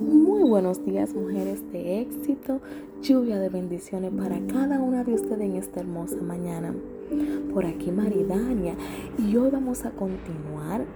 Muy 0.00 0.44
buenos 0.44 0.82
días, 0.82 1.14
mujeres 1.14 1.60
de 1.72 2.00
éxito, 2.00 2.62
lluvia 3.02 3.38
de 3.38 3.50
bendiciones 3.50 4.10
para 4.10 4.40
cada 4.46 4.80
una 4.80 5.04
de 5.04 5.12
ustedes 5.12 5.42
en 5.42 5.56
esta 5.56 5.80
hermosa 5.80 6.16
mañana. 6.22 6.74
Por 7.52 7.66
aquí 7.66 7.90
Maridania 7.90 8.76
y 9.18 9.36
hoy 9.36 9.50
vamos 9.50 9.84
a 9.84 9.90
continuar 9.90 10.86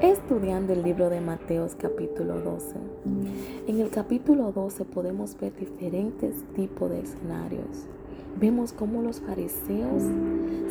estudiando 0.00 0.72
el 0.72 0.84
libro 0.84 1.10
de 1.10 1.20
Mateos 1.20 1.74
capítulo 1.76 2.40
12. 2.40 2.76
En 3.66 3.78
el 3.78 3.90
capítulo 3.90 4.50
12 4.52 4.86
podemos 4.86 5.38
ver 5.38 5.54
diferentes 5.54 6.42
tipos 6.54 6.88
de 6.88 7.00
escenarios. 7.00 7.84
Vemos 8.40 8.72
cómo 8.72 9.02
los 9.02 9.20
fariseos 9.20 10.02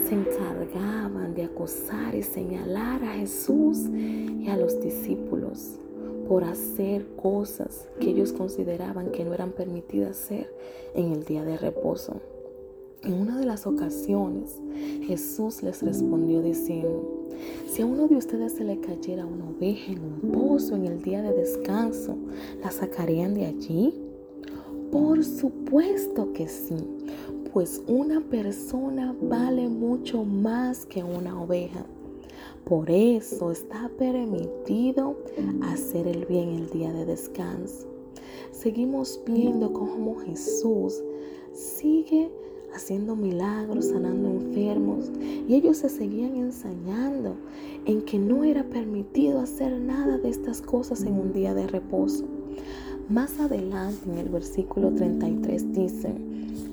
se 0.07 0.15
encargaban 0.15 1.35
de 1.35 1.43
acosar 1.43 2.15
y 2.15 2.23
señalar 2.23 3.03
a 3.03 3.13
Jesús 3.13 3.77
y 3.93 4.47
a 4.47 4.57
los 4.57 4.81
discípulos 4.81 5.79
por 6.27 6.43
hacer 6.43 7.05
cosas 7.15 7.87
que 7.99 8.09
ellos 8.09 8.33
consideraban 8.33 9.11
que 9.11 9.23
no 9.23 9.33
eran 9.33 9.51
permitidas 9.51 10.11
hacer 10.11 10.53
en 10.93 11.11
el 11.11 11.25
día 11.25 11.43
de 11.43 11.57
reposo. 11.57 12.21
En 13.03 13.13
una 13.13 13.37
de 13.37 13.45
las 13.45 13.67
ocasiones, 13.67 14.59
Jesús 15.03 15.61
les 15.61 15.83
respondió 15.83 16.41
diciendo, 16.41 17.27
si 17.67 17.83
a 17.83 17.85
uno 17.85 18.07
de 18.07 18.15
ustedes 18.15 18.53
se 18.53 18.63
le 18.63 18.79
cayera 18.79 19.25
una 19.25 19.49
oveja 19.49 19.91
en 19.91 19.99
un 19.99 20.31
pozo 20.31 20.75
en 20.75 20.85
el 20.85 21.01
día 21.03 21.21
de 21.21 21.33
descanso, 21.33 22.17
¿la 22.63 22.71
sacarían 22.71 23.35
de 23.35 23.45
allí? 23.45 23.93
Por 24.91 25.23
supuesto 25.23 26.33
que 26.33 26.47
sí, 26.47 26.77
pues 27.53 27.81
una 27.87 28.21
persona 28.21 29.15
vale 29.21 29.69
mucho 29.69 30.23
más 30.23 30.85
que 30.85 31.03
una 31.03 31.39
oveja. 31.41 31.85
Por 32.65 32.89
eso 32.89 33.51
está 33.51 33.91
permitido 33.95 35.15
hacer 35.61 36.07
el 36.07 36.25
bien 36.25 36.49
el 36.49 36.69
día 36.71 36.91
de 36.91 37.05
descanso. 37.05 37.85
Seguimos 38.51 39.21
viendo 39.23 39.71
cómo 39.71 40.15
Jesús 40.15 41.03
sigue 41.53 42.31
haciendo 42.73 43.15
milagros, 43.15 43.85
sanando 43.85 44.29
enfermos, 44.29 45.11
y 45.47 45.53
ellos 45.53 45.77
se 45.77 45.89
seguían 45.89 46.37
enseñando 46.37 47.35
en 47.85 48.01
que 48.01 48.17
no 48.17 48.43
era 48.43 48.63
permitido 48.63 49.41
hacer 49.41 49.79
nada 49.79 50.17
de 50.17 50.29
estas 50.29 50.63
cosas 50.63 51.03
en 51.03 51.13
un 51.13 51.33
día 51.33 51.53
de 51.53 51.67
reposo. 51.67 52.25
Más 53.09 53.39
adelante 53.39 54.09
en 54.09 54.17
el 54.17 54.29
versículo 54.29 54.91
33 54.91 55.71
dice, 55.71 56.15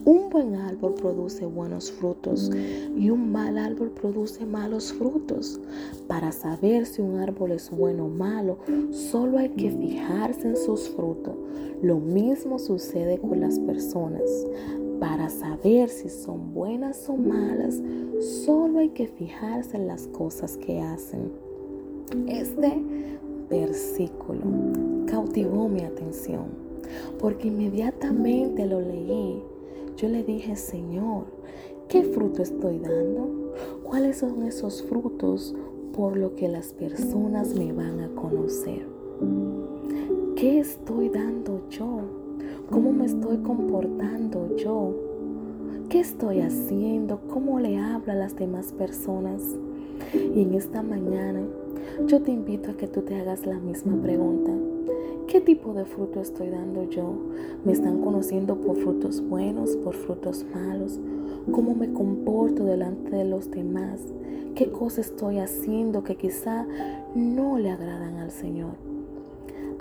un 0.04 0.30
buen 0.30 0.56
árbol 0.56 0.94
produce 0.94 1.44
buenos 1.46 1.92
frutos 1.92 2.50
y 2.96 3.10
un 3.10 3.30
mal 3.30 3.58
árbol 3.58 3.90
produce 3.90 4.44
malos 4.44 4.92
frutos. 4.92 5.60
Para 6.08 6.32
saber 6.32 6.86
si 6.86 7.02
un 7.02 7.18
árbol 7.18 7.52
es 7.52 7.70
bueno 7.70 8.06
o 8.06 8.08
malo, 8.08 8.58
solo 8.90 9.38
hay 9.38 9.50
que 9.50 9.70
fijarse 9.70 10.48
en 10.48 10.56
sus 10.56 10.88
frutos. 10.90 11.34
Lo 11.82 11.98
mismo 11.98 12.58
sucede 12.58 13.18
con 13.18 13.40
las 13.40 13.58
personas. 13.60 14.22
Para 14.98 15.28
saber 15.28 15.88
si 15.88 16.08
son 16.08 16.52
buenas 16.54 17.08
o 17.08 17.16
malas, 17.16 17.80
solo 18.44 18.78
hay 18.78 18.90
que 18.90 19.06
fijarse 19.06 19.76
en 19.76 19.86
las 19.86 20.06
cosas 20.08 20.56
que 20.56 20.80
hacen. 20.80 21.32
Este 22.26 22.82
versículo 23.50 24.42
cautivó 25.06 25.68
mi 25.68 25.82
atención 25.82 26.46
porque 27.18 27.48
inmediatamente 27.48 28.66
lo 28.66 28.80
leí 28.80 29.42
yo 29.96 30.08
le 30.08 30.22
dije, 30.22 30.56
Señor, 30.56 31.24
¿qué 31.88 32.02
fruto 32.02 32.42
estoy 32.42 32.78
dando? 32.78 33.52
¿Cuáles 33.84 34.18
son 34.18 34.42
esos 34.42 34.82
frutos 34.82 35.54
por 35.92 36.16
lo 36.16 36.34
que 36.34 36.48
las 36.48 36.72
personas 36.72 37.54
me 37.54 37.72
van 37.72 38.00
a 38.00 38.08
conocer? 38.14 38.86
¿Qué 40.36 40.58
estoy 40.58 41.08
dando 41.08 41.68
yo? 41.68 42.00
¿Cómo 42.70 42.92
me 42.92 43.04
estoy 43.04 43.38
comportando 43.38 44.56
yo? 44.56 44.94
¿Qué 45.88 46.00
estoy 46.00 46.40
haciendo? 46.40 47.20
¿Cómo 47.28 47.60
le 47.60 47.76
hablo 47.76 48.12
a 48.12 48.16
las 48.16 48.34
demás 48.34 48.72
personas? 48.72 49.42
Y 50.14 50.42
en 50.42 50.54
esta 50.54 50.82
mañana 50.82 51.42
yo 52.06 52.22
te 52.22 52.32
invito 52.32 52.70
a 52.70 52.76
que 52.76 52.88
tú 52.88 53.02
te 53.02 53.14
hagas 53.16 53.46
la 53.46 53.58
misma 53.58 54.00
pregunta. 54.00 54.52
¿Qué 55.32 55.40
tipo 55.40 55.72
de 55.72 55.86
fruto 55.86 56.20
estoy 56.20 56.50
dando 56.50 56.90
yo? 56.90 57.14
¿Me 57.64 57.72
están 57.72 58.02
conociendo 58.02 58.54
por 58.56 58.76
frutos 58.76 59.26
buenos, 59.26 59.78
por 59.78 59.94
frutos 59.94 60.44
malos? 60.54 61.00
¿Cómo 61.50 61.74
me 61.74 61.90
comporto 61.90 62.66
delante 62.66 63.16
de 63.16 63.24
los 63.24 63.50
demás? 63.50 64.02
¿Qué 64.54 64.70
cosas 64.70 65.06
estoy 65.06 65.38
haciendo 65.38 66.04
que 66.04 66.16
quizá 66.16 66.66
no 67.14 67.56
le 67.58 67.70
agradan 67.70 68.16
al 68.16 68.30
Señor? 68.30 68.74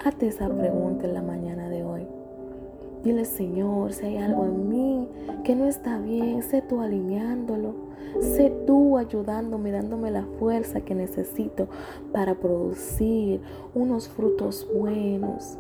Hazte 0.02 0.28
esa 0.28 0.48
pregunta 0.48 1.06
en 1.06 1.16
la 1.16 1.22
mañana 1.22 1.68
de 1.68 1.84
hoy. 1.84 2.08
Dile, 3.04 3.26
Señor, 3.26 3.94
si 3.94 4.06
hay 4.06 4.18
algo 4.18 4.46
en 4.46 4.70
mí 4.70 5.08
que 5.44 5.56
no 5.56 5.66
está 5.66 5.98
bien, 5.98 6.44
sé 6.44 6.62
tú 6.62 6.82
alineándolo. 6.82 7.92
Sé 8.20 8.52
tú 8.68 8.98
ayudándome, 8.98 9.72
dándome 9.72 10.12
la 10.12 10.26
fuerza 10.38 10.82
que 10.82 10.94
necesito 10.94 11.68
para 12.12 12.36
producir 12.36 13.40
unos 13.74 14.10
frutos 14.10 14.68
buenos, 14.76 15.58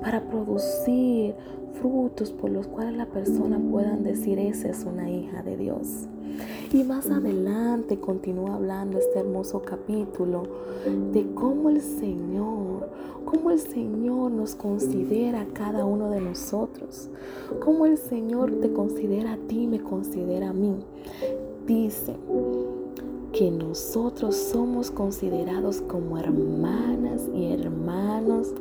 para 0.00 0.22
producir 0.22 1.34
frutos 1.80 2.30
por 2.32 2.50
los 2.50 2.66
cuales 2.66 2.96
la 2.96 3.06
persona 3.06 3.58
puedan 3.58 4.02
decir, 4.02 4.38
esa 4.38 4.68
es 4.68 4.84
una 4.84 5.10
hija 5.10 5.42
de 5.42 5.56
Dios. 5.56 6.06
Y 6.72 6.84
más 6.84 7.08
adelante 7.10 7.98
continúa 7.98 8.54
hablando 8.54 8.98
este 8.98 9.20
hermoso 9.20 9.62
capítulo 9.62 10.42
de 11.12 11.26
cómo 11.34 11.70
el 11.70 11.80
Señor, 11.80 12.90
cómo 13.24 13.50
el 13.50 13.58
Señor 13.58 14.30
nos 14.30 14.54
considera 14.54 15.42
a 15.42 15.46
cada 15.46 15.84
uno 15.84 16.10
de 16.10 16.20
nosotros, 16.20 17.08
cómo 17.64 17.86
el 17.86 17.96
Señor 17.96 18.52
te 18.60 18.72
considera 18.72 19.34
a 19.34 19.36
ti, 19.36 19.66
me 19.66 19.80
considera 19.80 20.50
a 20.50 20.52
mí. 20.52 20.76
Dice 21.66 22.14
que 23.32 23.50
nosotros 23.50 24.36
somos 24.36 24.90
considerados 24.90 25.80
como 25.82 26.18
hermanas 26.18 27.22
y 27.34 27.52
hermanos 27.52 28.52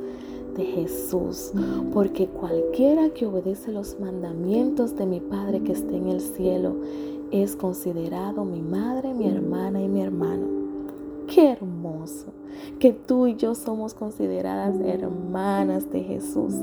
de 0.55 0.65
Jesús, 0.65 1.51
porque 1.93 2.27
cualquiera 2.27 3.09
que 3.09 3.25
obedece 3.25 3.71
los 3.71 3.99
mandamientos 3.99 4.95
de 4.95 5.05
mi 5.05 5.19
Padre 5.19 5.61
que 5.61 5.73
esté 5.73 5.97
en 5.97 6.07
el 6.07 6.21
cielo 6.21 6.75
es 7.31 7.55
considerado 7.55 8.45
mi 8.45 8.61
madre, 8.61 9.13
mi 9.13 9.27
hermana 9.27 9.81
y 9.81 9.87
mi 9.87 10.01
hermano. 10.01 10.47
Qué 11.27 11.51
hermoso 11.51 12.27
que 12.79 12.93
tú 12.93 13.27
y 13.27 13.35
yo 13.35 13.55
somos 13.55 13.93
consideradas 13.93 14.75
hermanas 14.79 15.91
de 15.91 16.03
Jesús. 16.03 16.53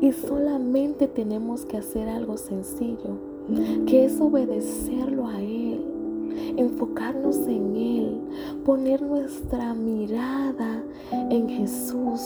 Y 0.00 0.12
solamente 0.12 1.08
tenemos 1.08 1.64
que 1.64 1.76
hacer 1.76 2.08
algo 2.08 2.36
sencillo, 2.36 3.18
que 3.86 4.04
es 4.04 4.20
obedecerlo 4.20 5.26
a 5.26 5.40
Él 5.40 5.95
enfocarnos 6.56 7.36
en 7.46 7.76
Él, 7.76 8.20
poner 8.64 9.02
nuestra 9.02 9.74
mirada 9.74 10.82
en 11.30 11.48
Jesús, 11.48 12.20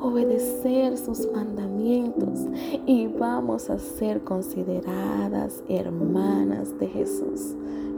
obedecer 0.00 0.96
sus 0.96 1.26
mandamientos 1.32 2.40
y 2.86 3.06
vamos 3.06 3.70
a 3.70 3.78
ser 3.78 4.22
consideradas 4.22 5.62
hermanas 5.68 6.78
de 6.78 6.86
Jesús. 6.88 7.54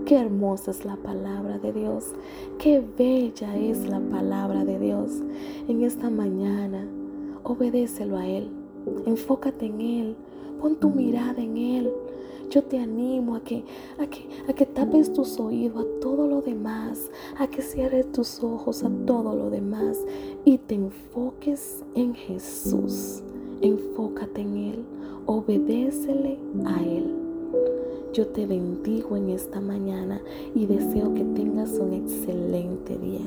Qué 0.07 0.17
hermosa 0.17 0.73
es 0.73 0.85
la 0.85 0.97
palabra 0.97 1.59
de 1.59 1.73
Dios, 1.73 2.13
qué 2.59 2.83
bella 2.99 3.57
es 3.57 3.89
la 3.89 4.01
palabra 4.01 4.65
de 4.65 4.79
Dios. 4.79 5.23
En 5.69 5.83
esta 5.83 6.11
mañana, 6.11 6.87
obedécelo 7.45 8.17
a 8.17 8.27
Él, 8.27 8.51
enfócate 9.07 9.67
en 9.67 9.81
Él, 9.81 10.17
pon 10.61 10.77
tu 10.77 10.91
mirada 10.91 11.41
en 11.41 11.57
Él. 11.57 11.93
Yo 12.53 12.63
te 12.63 12.79
animo 12.79 13.35
a 13.37 13.41
que, 13.41 13.65
a 13.99 14.07
que, 14.07 14.29
a 14.47 14.53
que 14.53 14.67
tapes 14.67 15.11
tus 15.11 15.41
oídos 15.41 15.87
a 15.87 16.01
todo 16.03 16.27
lo 16.27 16.43
demás, 16.43 17.11
a 17.39 17.47
que 17.47 17.63
cierres 17.63 18.13
tus 18.13 18.45
ojos 18.45 18.85
a 18.85 18.91
todo 19.07 19.35
lo 19.35 19.49
demás 19.49 19.97
y 20.45 20.59
te 20.59 20.75
enfoques 20.75 21.83
en 21.95 22.13
Jesús. 22.13 23.23
Enfócate 23.63 24.43
en 24.43 24.57
Él, 24.59 24.85
obedécele 25.25 26.37
a 26.67 26.85
Él. 26.85 27.15
Yo 28.13 28.27
te 28.27 28.45
bendigo 28.45 29.17
en 29.17 29.31
esta 29.31 29.59
mañana 29.59 30.21
y 30.55 30.67
deseo 30.67 31.15
que 31.15 31.25
tengas 31.25 31.71
un 31.79 31.95
excelente 31.95 32.99
día. 32.99 33.25